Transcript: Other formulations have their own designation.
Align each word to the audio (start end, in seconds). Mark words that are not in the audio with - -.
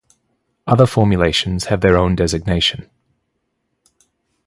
Other 0.65 0.87
formulations 0.87 1.65
have 1.65 1.81
their 1.81 1.95
own 1.95 2.15
designation. 2.15 2.89